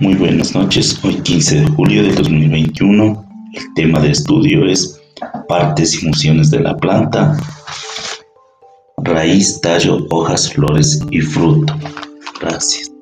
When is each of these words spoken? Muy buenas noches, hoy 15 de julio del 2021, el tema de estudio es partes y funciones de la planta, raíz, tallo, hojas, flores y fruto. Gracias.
Muy 0.00 0.14
buenas 0.14 0.54
noches, 0.54 0.98
hoy 1.02 1.20
15 1.22 1.60
de 1.62 1.66
julio 1.70 2.02
del 2.04 2.14
2021, 2.14 3.24
el 3.54 3.74
tema 3.74 3.98
de 4.00 4.12
estudio 4.12 4.64
es 4.64 5.00
partes 5.48 5.94
y 5.94 5.98
funciones 5.98 6.50
de 6.50 6.60
la 6.60 6.76
planta, 6.76 7.36
raíz, 8.98 9.60
tallo, 9.60 10.06
hojas, 10.10 10.52
flores 10.52 11.00
y 11.10 11.20
fruto. 11.20 11.74
Gracias. 12.40 12.97